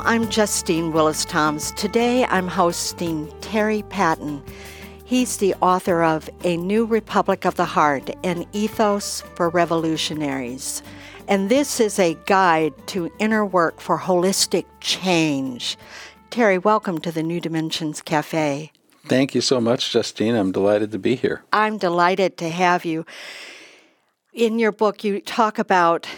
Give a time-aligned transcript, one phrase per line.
[0.00, 1.72] Hello, I'm Justine Willis Toms.
[1.72, 4.42] Today I'm hosting Terry Patten.
[5.04, 10.82] He's the author of A New Republic of the Heart An Ethos for Revolutionaries.
[11.28, 15.76] And this is a guide to inner work for holistic change.
[16.30, 18.72] Terry, welcome to the New Dimensions Cafe.
[19.04, 20.34] Thank you so much, Justine.
[20.34, 21.42] I'm delighted to be here.
[21.52, 23.04] I'm delighted to have you.
[24.32, 26.08] In your book, you talk about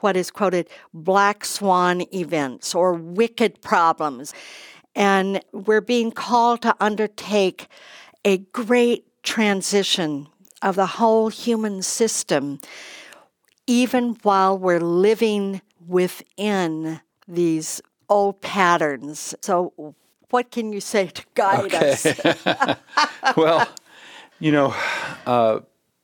[0.00, 4.34] what is quoted black swan events or wicked problems.
[4.94, 7.68] And we're being called to undertake
[8.24, 10.26] a great transition
[10.62, 12.58] of the whole human system,
[13.66, 19.34] even while we're living within these old patterns.
[19.40, 19.94] So,
[20.30, 21.92] what can you say to guide okay.
[21.92, 22.76] us?
[23.36, 23.66] well,
[24.38, 24.74] you know,
[25.26, 25.60] uh,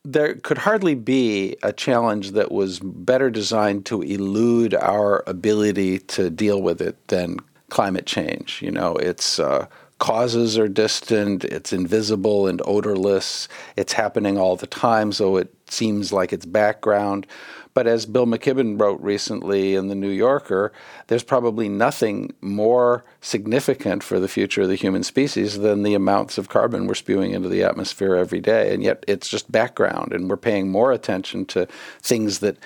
[0.06, 6.30] there could hardly be a challenge that was better designed to elude our ability to
[6.30, 7.38] deal with it than
[7.70, 8.62] climate change.
[8.62, 9.66] You know, its uh,
[9.98, 16.12] causes are distant, it's invisible and odorless, it's happening all the time, so it seems
[16.12, 17.26] like it's background.
[17.72, 20.72] But as Bill McKibben wrote recently in The New Yorker,
[21.08, 26.38] there's probably nothing more significant for the future of the human species than the amounts
[26.38, 28.72] of carbon we're spewing into the atmosphere every day.
[28.72, 31.68] And yet it's just background, and we're paying more attention to
[32.00, 32.56] things that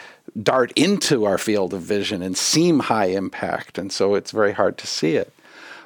[0.40, 3.78] dart into our field of vision and seem high impact.
[3.78, 5.32] And so it's very hard to see it.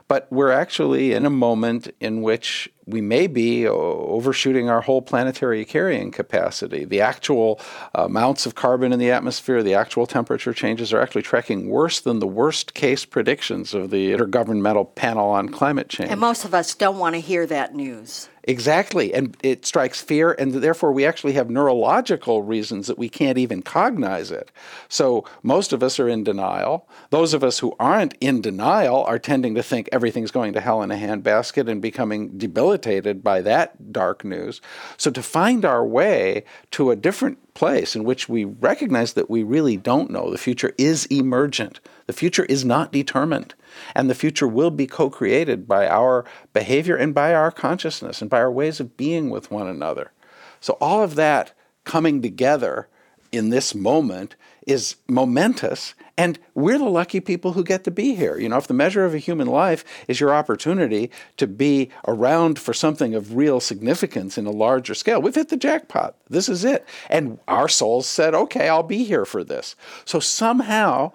[0.07, 5.01] But we're actually in a moment in which we may be uh, overshooting our whole
[5.01, 6.85] planetary carrying capacity.
[6.85, 7.61] The actual
[7.97, 12.01] uh, amounts of carbon in the atmosphere, the actual temperature changes are actually tracking worse
[12.01, 16.11] than the worst case predictions of the Intergovernmental Panel on Climate Change.
[16.11, 18.29] And most of us don't want to hear that news.
[18.47, 19.15] Exactly.
[19.15, 23.63] And it strikes fear, and therefore we actually have neurological reasons that we can't even
[23.63, 24.51] cognize it.
[24.89, 26.87] So most of us are in denial.
[27.11, 30.83] Those of us who aren't in denial are tending to think everything's going to hell
[30.83, 34.61] in a handbasket and becoming debilitated by that dark news.
[34.99, 39.43] So to find our way to a different place in which we recognize that we
[39.43, 43.55] really don't know, the future is emergent, the future is not determined.
[43.95, 48.31] And the future will be co created by our behavior and by our consciousness and
[48.31, 50.13] by our ways of being with one another.
[50.61, 51.53] So, all of that
[51.85, 52.89] coming together
[53.33, 54.37] in this moment
[54.67, 55.95] is momentous.
[56.17, 58.39] And we're the lucky people who get to be here.
[58.39, 62.59] You know, if the measure of a human life is your opportunity to be around
[62.59, 66.17] for something of real significance in a larger scale, we've hit the jackpot.
[66.29, 66.87] This is it.
[67.11, 69.75] And our souls said, okay, I'll be here for this.
[70.05, 71.13] So somehow,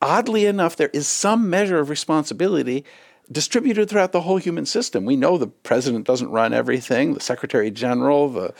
[0.00, 2.84] oddly enough, there is some measure of responsibility
[3.30, 5.04] distributed throughout the whole human system.
[5.04, 8.54] We know the president doesn't run everything, the secretary general, the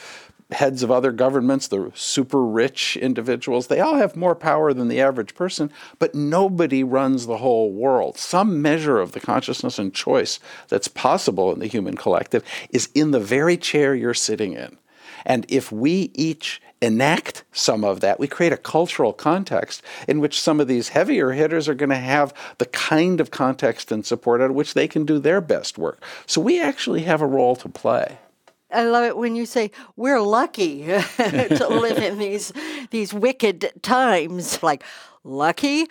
[0.52, 5.00] heads of other governments, the super rich individuals, they all have more power than the
[5.00, 8.18] average person, but nobody runs the whole world.
[8.18, 10.38] Some measure of the consciousness and choice
[10.68, 14.76] that's possible in the human collective is in the very chair you're sitting in.
[15.24, 20.40] And if we each enact some of that, we create a cultural context in which
[20.40, 24.40] some of these heavier hitters are going to have the kind of context and support
[24.40, 26.02] out of which they can do their best work.
[26.26, 28.18] So we actually have a role to play.
[28.72, 30.84] I love it when you say we're lucky
[31.16, 32.52] to live in these
[32.90, 34.62] these wicked times.
[34.62, 34.82] Like
[35.24, 35.86] lucky,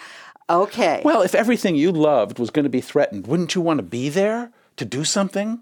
[0.50, 1.02] okay.
[1.04, 4.10] Well, if everything you loved was going to be threatened, wouldn't you want to be
[4.10, 5.60] there to do something?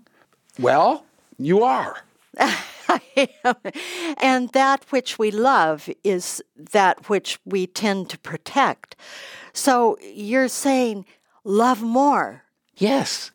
[0.59, 1.05] Well,
[1.37, 2.03] you are.
[4.21, 8.95] and that which we love is that which we tend to protect.
[9.53, 11.05] So you're saying
[11.43, 12.43] love more.
[12.75, 13.31] Yes.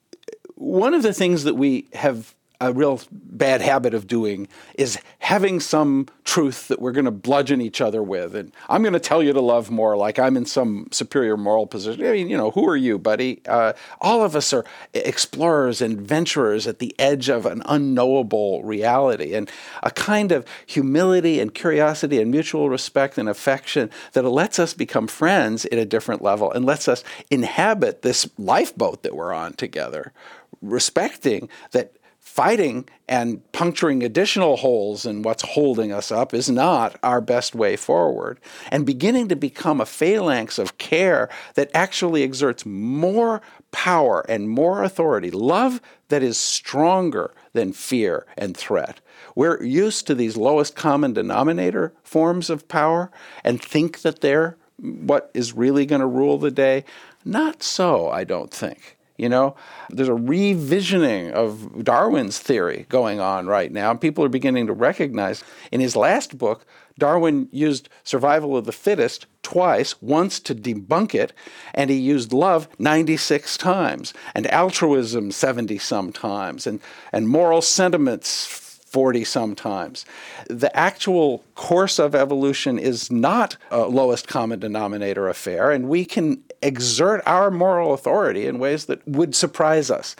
[0.54, 5.59] One of the things that we have a real bad habit of doing is having
[5.59, 8.37] some truth that we're going to bludgeon each other with.
[8.37, 11.67] And I'm going to tell you to love more, like I'm in some superior moral
[11.67, 12.06] position.
[12.06, 13.41] I mean, you know, who are you, buddy?
[13.49, 14.64] Uh, all of us are
[14.94, 19.35] explorers and venturers at the edge of an unknowable reality.
[19.35, 19.50] And
[19.82, 25.08] a kind of humility and curiosity and mutual respect and affection that lets us become
[25.08, 30.12] friends at a different level and lets us inhabit this lifeboat that we're on together,
[30.61, 37.20] respecting that fighting and puncturing additional holes in what's holding us up is not our
[37.20, 38.40] best way forward.
[38.70, 43.42] And beginning to become a phalanx of care that actually exerts more
[43.72, 49.00] power and more authority, love that is stronger than fear and threat.
[49.34, 53.10] We're used to these lowest common denominator forms of power
[53.42, 56.84] and think that they're what is really going to rule the day.
[57.24, 58.96] Not so, I don't think.
[59.22, 59.54] You know,
[59.88, 63.94] there's a revisioning of Darwin's theory going on right now.
[63.94, 65.44] People are beginning to recognize.
[65.70, 66.66] In his last book,
[66.98, 71.32] Darwin used survival of the fittest twice, once to debunk it,
[71.72, 76.80] and he used love 96 times, and altruism 70 some times, and,
[77.12, 78.44] and moral sentiments
[78.92, 80.04] 40 sometimes.
[80.50, 86.42] The actual course of evolution is not a lowest common denominator affair, and we can
[86.62, 90.17] exert our moral authority in ways that would surprise us.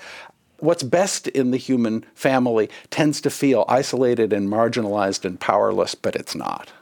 [0.59, 6.15] What's best in the human family tends to feel isolated and marginalized and powerless, but
[6.15, 6.73] it's not.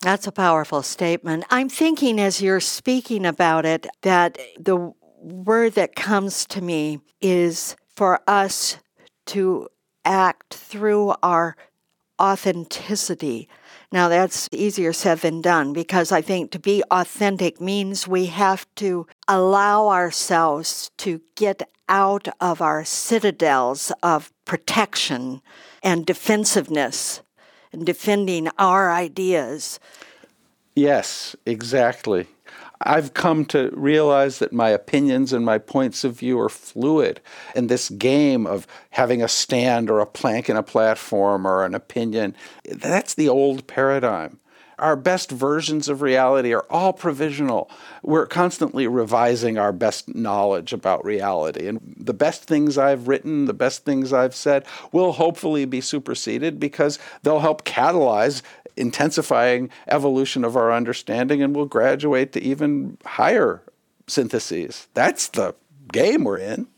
[0.00, 1.44] That's a powerful statement.
[1.50, 7.74] I'm thinking as you're speaking about it that the word that comes to me is
[7.96, 8.76] for us
[9.26, 9.68] to
[10.04, 11.56] act through our
[12.20, 13.48] authenticity.
[13.90, 18.66] Now, that's easier said than done because I think to be authentic means we have
[18.76, 25.40] to allow ourselves to get out of our citadels of protection
[25.82, 27.22] and defensiveness
[27.72, 29.80] and defending our ideas.
[30.74, 32.26] Yes, exactly.
[32.80, 37.20] I've come to realize that my opinions and my points of view are fluid.
[37.54, 41.74] And this game of having a stand or a plank in a platform or an
[41.74, 44.38] opinion, that's the old paradigm.
[44.78, 47.68] Our best versions of reality are all provisional.
[48.04, 51.66] We're constantly revising our best knowledge about reality.
[51.66, 56.60] And the best things I've written, the best things I've said, will hopefully be superseded
[56.60, 58.42] because they'll help catalyze
[58.78, 63.62] intensifying evolution of our understanding and we'll graduate to even higher
[64.06, 64.88] syntheses.
[64.94, 65.54] That's the
[65.92, 66.68] game we're in.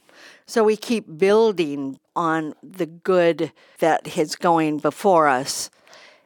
[0.46, 5.70] So we keep building on the good that is going before us.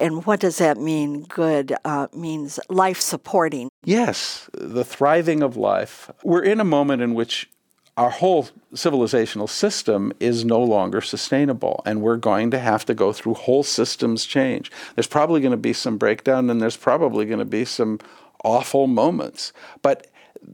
[0.00, 1.24] And what does that mean?
[1.24, 3.68] Good uh, means life supporting.
[3.84, 6.10] Yes, the thriving of life.
[6.22, 7.50] We're in a moment in which
[7.96, 13.12] our whole civilizational system is no longer sustainable, and we're going to have to go
[13.12, 14.70] through whole systems change.
[14.94, 18.00] There's probably going to be some breakdown, and there's probably going to be some
[18.42, 19.52] awful moments.
[19.80, 20.08] But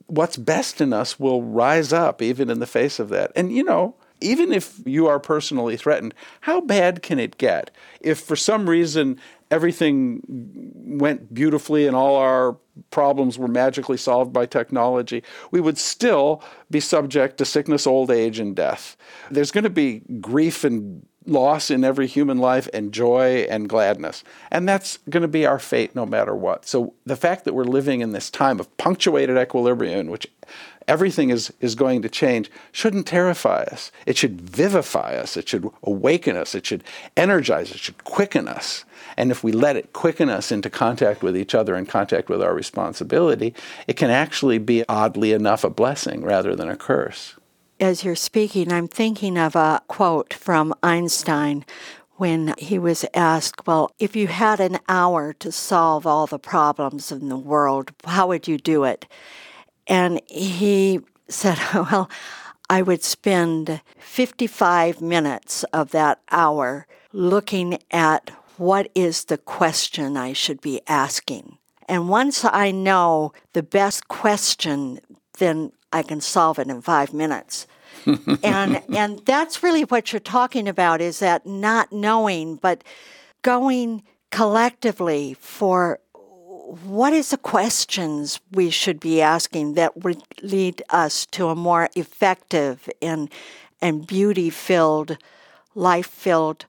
[0.06, 3.32] what's best in us will rise up even in the face of that.
[3.34, 7.70] And you know, even if you are personally threatened, how bad can it get?
[8.00, 9.20] If for some reason
[9.50, 10.22] everything
[11.00, 12.56] went beautifully and all our
[12.90, 18.38] problems were magically solved by technology, we would still be subject to sickness, old age,
[18.38, 18.96] and death.
[19.30, 24.24] There's going to be grief and loss in every human life and joy and gladness.
[24.50, 26.66] And that's going to be our fate no matter what.
[26.66, 30.26] So the fact that we're living in this time of punctuated equilibrium which
[30.88, 33.92] everything is, is going to change shouldn't terrify us.
[34.06, 35.36] It should vivify us.
[35.36, 36.54] It should awaken us.
[36.54, 36.84] It should
[37.16, 37.70] energize.
[37.70, 38.84] It should quicken us.
[39.16, 42.42] And if we let it quicken us into contact with each other and contact with
[42.42, 43.54] our responsibility,
[43.86, 47.36] it can actually be, oddly enough, a blessing rather than a curse.
[47.78, 51.64] As you're speaking, I'm thinking of a quote from Einstein
[52.16, 57.10] when he was asked, Well, if you had an hour to solve all the problems
[57.10, 59.06] in the world, how would you do it?
[59.90, 62.08] And he said, Well,
[62.70, 70.32] I would spend 55 minutes of that hour looking at what is the question I
[70.32, 71.58] should be asking.
[71.88, 75.00] And once I know the best question,
[75.38, 77.66] then I can solve it in five minutes.
[78.44, 82.84] and and that's really what you're talking about is that not knowing, but
[83.42, 85.98] going collectively for
[86.70, 91.88] what is the questions we should be asking that would lead us to a more
[91.96, 93.28] effective and
[93.82, 95.16] and beauty filled,
[95.74, 96.66] life filled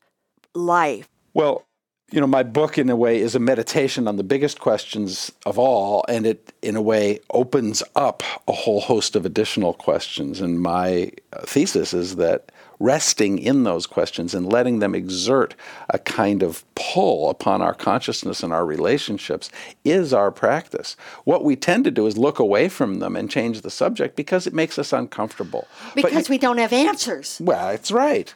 [0.56, 1.08] life?
[1.34, 1.66] Well,
[2.12, 5.60] you know, my book, in a way, is a meditation on the biggest questions of
[5.60, 10.42] all, and it, in a way, opens up a whole host of additional questions.
[10.42, 15.56] And my uh, thesis is that resting in those questions and letting them exert
[15.90, 19.50] a kind of pull upon our consciousness and our relationships
[19.86, 20.98] is our practice.
[21.24, 24.48] What we tend to do is look away from them and change the subject because
[24.48, 25.68] it makes us uncomfortable.
[25.96, 27.40] Because we don't have answers.
[27.40, 28.34] Well, that's right.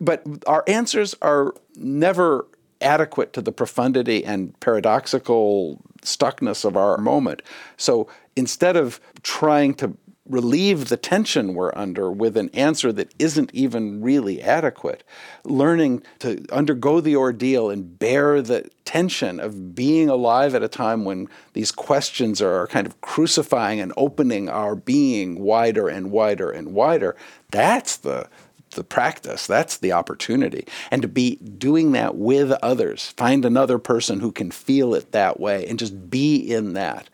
[0.00, 2.46] But our answers are never
[2.80, 7.42] adequate to the profundity and paradoxical stuckness of our moment.
[7.76, 9.96] So instead of trying to
[10.28, 15.02] relieve the tension we're under with an answer that isn't even really adequate.
[15.44, 21.04] Learning to undergo the ordeal and bear the tension of being alive at a time
[21.04, 26.72] when these questions are kind of crucifying and opening our being wider and wider and
[26.74, 27.16] wider.
[27.50, 28.28] That's the
[28.72, 29.46] the practice.
[29.46, 30.66] That's the opportunity.
[30.90, 35.40] And to be doing that with others, find another person who can feel it that
[35.40, 37.08] way and just be in that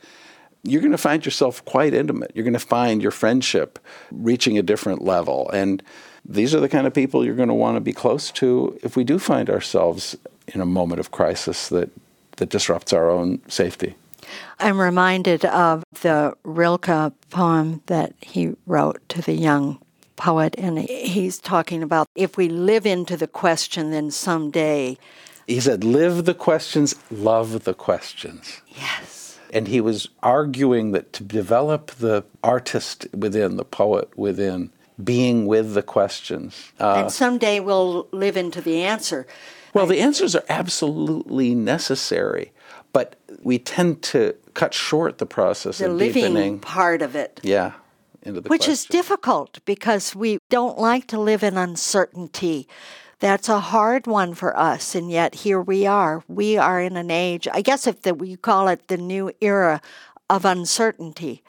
[0.65, 2.33] you're going to find yourself quite intimate.
[2.35, 3.79] You're going to find your friendship
[4.11, 5.51] reaching a different level.
[5.51, 5.83] And
[6.25, 8.97] these are the kind of people you're going to want to be close to if
[8.97, 10.17] we do find ourselves
[10.49, 11.91] in a moment of crisis that,
[12.37, 13.95] that disrupts our own safety.
[14.59, 19.79] I'm reminded of the Rilke poem that he wrote to the young
[20.17, 24.97] poet, and he's talking about if we live into the question, then someday.
[25.47, 28.63] He said, Live the questions, love the questions.
[28.69, 29.24] Yes.
[29.55, 34.71] And he was arguing that to develop the artist within, the poet within,
[35.03, 36.73] being with the questions.
[36.81, 39.27] Uh, and someday we'll live into the answer.
[39.73, 42.53] Well, the answers are absolutely necessary,
[42.93, 46.59] but we tend to cut short the process the of living deepening.
[46.61, 47.41] part of it.
[47.43, 47.73] Yeah.
[48.23, 48.73] Into the Which question.
[48.73, 52.69] is difficult because we don't like to live in uncertainty.
[53.25, 56.23] That's a hard one for us, and yet here we are.
[56.29, 59.81] We are in an age, I guess if the, we call it the new era
[60.29, 61.43] of uncertainty.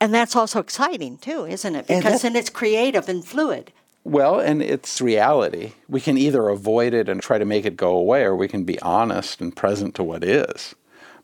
[0.00, 1.88] And that's also exciting too, isn't it?
[1.88, 3.72] Because then it's creative and fluid.
[4.04, 5.72] Well, and it's reality.
[5.88, 8.62] We can either avoid it and try to make it go away, or we can
[8.62, 10.76] be honest and present to what is.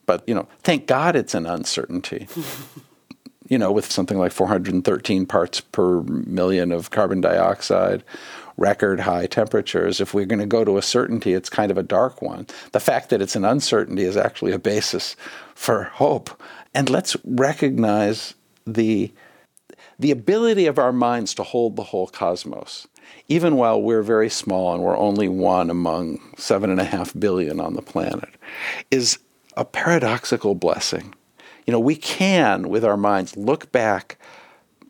[0.04, 2.26] But, you know, thank God it's an uncertainty.
[3.48, 8.02] you know, with something like 413 parts per million of carbon dioxide
[8.58, 10.00] record high temperatures.
[10.00, 12.46] If we're going to go to a certainty, it's kind of a dark one.
[12.72, 15.16] The fact that it's an uncertainty is actually a basis
[15.54, 16.30] for hope.
[16.74, 18.34] And let's recognize
[18.66, 19.10] the
[20.00, 22.86] the ability of our minds to hold the whole cosmos,
[23.28, 27.58] even while we're very small and we're only one among seven and a half billion
[27.58, 28.28] on the planet,
[28.92, 29.18] is
[29.56, 31.14] a paradoxical blessing.
[31.66, 34.18] You know, we can, with our minds, look back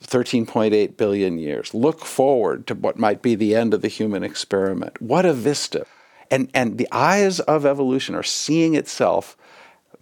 [0.00, 1.74] 13.8 billion years.
[1.74, 5.00] Look forward to what might be the end of the human experiment.
[5.02, 5.86] What a vista.
[6.30, 9.36] And, and the eyes of evolution are seeing itself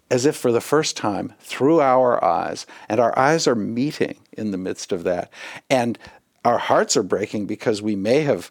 [0.09, 4.51] as if for the first time through our eyes, and our eyes are meeting in
[4.51, 5.31] the midst of that.
[5.69, 5.99] And
[6.45, 8.49] our hearts are breaking because we may have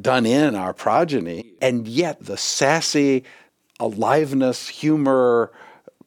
[0.00, 3.24] done in our progeny, and yet the sassy
[3.80, 5.52] aliveness, humor,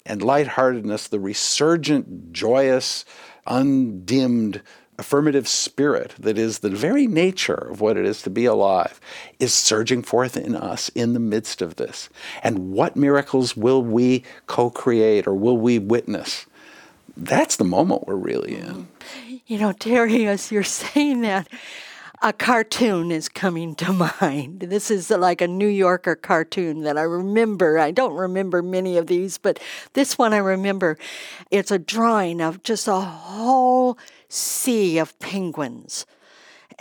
[0.05, 3.05] and lightheartedness, the resurgent, joyous,
[3.45, 4.61] undimmed
[4.97, 9.01] affirmative spirit that is the very nature of what it is to be alive
[9.39, 12.07] is surging forth in us in the midst of this.
[12.43, 16.45] And what miracles will we co create or will we witness?
[17.17, 18.87] That's the moment we're really in.
[19.47, 21.47] You know, Terry, as you're saying that,
[22.21, 24.61] a cartoon is coming to mind.
[24.61, 27.79] This is like a New Yorker cartoon that I remember.
[27.79, 29.59] I don't remember many of these, but
[29.93, 30.97] this one I remember.
[31.49, 33.97] It's a drawing of just a whole
[34.29, 36.05] sea of penguins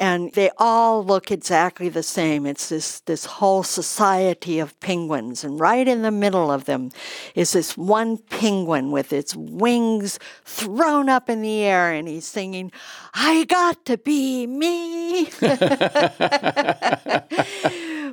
[0.00, 2.47] and they all look exactly the same.
[2.47, 6.90] It's this, this whole society of penguins, and right in the middle of them
[7.35, 12.73] is this one penguin with its wings thrown up in the air, and he's singing,
[13.12, 15.26] I got to be me.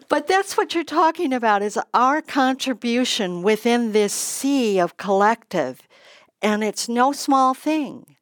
[0.09, 5.81] but that's what you're talking about is our contribution within this sea of collective,
[6.41, 8.16] and it's no small thing.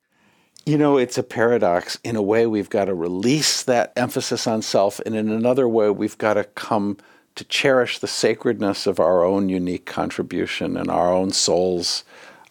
[0.67, 1.99] You know, it's a paradox.
[2.03, 5.91] In a way, we've got to release that emphasis on self, and in another way,
[5.91, 6.97] we've got to come
[7.35, 12.03] to cherish the sacredness of our own unique contribution and our own soul's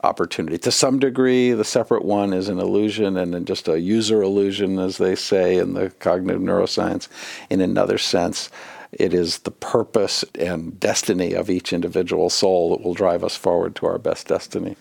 [0.04, 0.58] opportunity.
[0.58, 4.98] To some degree, the separate one is an illusion and just a user illusion, as
[4.98, 7.08] they say in the cognitive neuroscience.
[7.50, 8.48] In another sense,
[8.92, 13.74] it is the purpose and destiny of each individual soul that will drive us forward
[13.74, 14.76] to our best destiny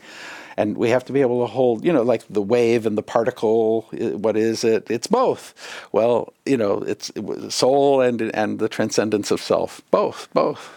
[0.58, 3.04] and we have to be able to hold, you know, like the wave and the
[3.04, 3.82] particle.
[3.92, 4.90] What is it?
[4.90, 5.54] It's both.
[5.92, 7.12] Well, you know, it's
[7.50, 9.82] soul and and the transcendence of self.
[9.92, 10.72] Both, both.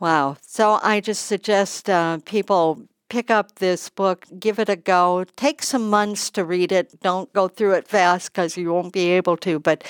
[0.00, 0.36] Wow.
[0.42, 5.24] So I just suggest uh, people pick up this book, give it a go.
[5.36, 7.00] Take some months to read it.
[7.00, 9.84] Don't go through it fast because you won't be able to, but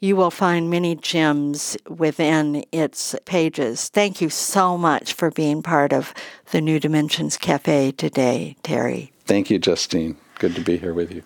[0.00, 3.88] you will find many gems within its pages.
[3.88, 6.14] Thank you so much for being part of
[6.50, 9.12] the New Dimensions Cafe today, Terry.
[9.26, 10.16] Thank you, Justine.
[10.38, 11.22] Good to be here with you.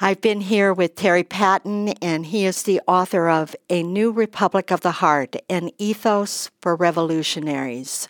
[0.00, 4.72] I've been here with Terry Patten, and he is the author of A New Republic
[4.72, 8.08] of the Heart An Ethos for Revolutionaries.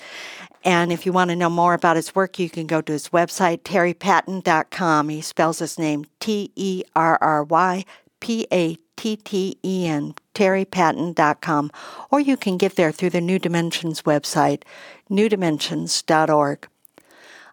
[0.65, 3.11] And if you want to know more about his work, you can go to his
[3.11, 5.11] website, terrypatten.com.
[5.11, 7.85] He spells his name T E R R Y
[8.19, 11.71] P A T T E N, terrypatten.com.
[12.11, 14.63] Or you can get there through the New Dimensions website,
[15.11, 16.67] newdimensions.org.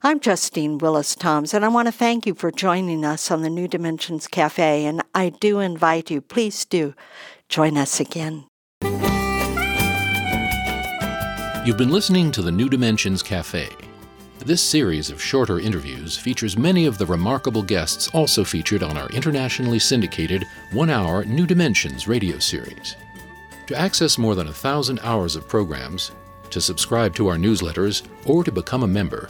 [0.04, 3.52] I'm Justine Willis Toms, and I want to thank you for joining us on the
[3.52, 4.84] New Dimensions Cafe.
[4.86, 6.96] And I do invite you, please do
[7.50, 8.48] join us again.
[11.64, 13.70] You've been listening to the New Dimensions Cafe.
[14.40, 19.08] This series of shorter interviews features many of the remarkable guests also featured on our
[19.10, 22.96] internationally syndicated one hour New Dimensions radio series.
[23.68, 26.12] To access more than a thousand hours of programs,
[26.50, 29.30] to subscribe to our newsletters, or to become a member,